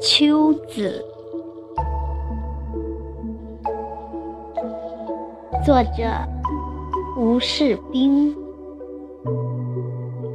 [0.00, 1.04] 秋子
[5.64, 5.92] 作者
[7.16, 8.32] 吴士斌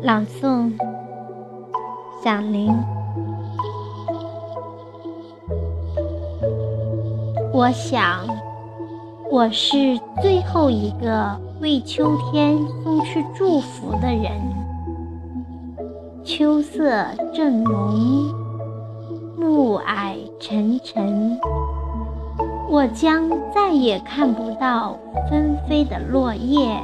[0.01, 0.73] 朗诵
[2.21, 2.69] 想您
[7.53, 8.27] 我想
[9.31, 14.29] 我是最后一个为秋天送去祝福的人。
[16.21, 18.29] 秋色正浓。
[19.37, 21.39] 暮霭沉沉，
[22.69, 24.97] 我将再也看不到
[25.29, 26.77] 纷飞的落叶，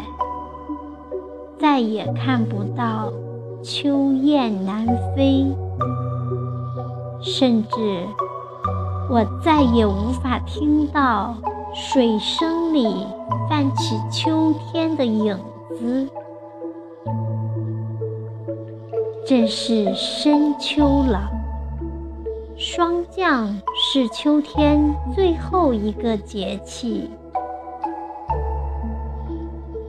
[1.60, 3.12] 再也看不到
[3.62, 5.46] 秋雁南飞，
[7.22, 8.06] 甚至
[9.10, 11.36] 我再也无法听到
[11.74, 13.08] 水声里
[13.50, 15.38] 泛起秋天的影
[15.78, 16.08] 子。
[19.26, 21.30] 正是深秋了。
[22.56, 27.10] 霜降是秋天最后一个节气，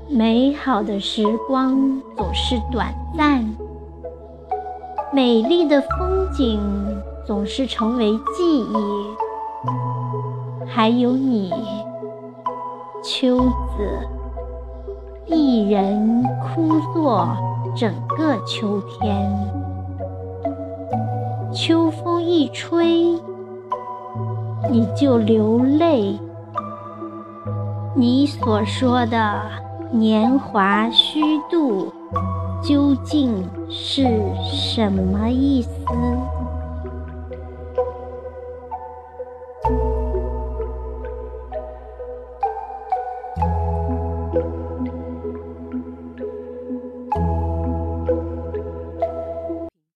[0.09, 3.43] 美好的时光总是短暂，
[5.12, 6.61] 美丽的风景
[7.25, 9.28] 总是成为记忆。
[10.70, 11.50] 还有你，
[13.02, 14.06] 秋子，
[15.27, 17.27] 一人枯坐
[17.75, 19.33] 整个秋天。
[21.52, 23.19] 秋风一吹，
[24.70, 26.19] 你就流泪。
[27.97, 29.41] 你所说的
[29.91, 31.91] 年华虚度，
[32.62, 34.06] 究竟是
[34.44, 35.70] 什么意思？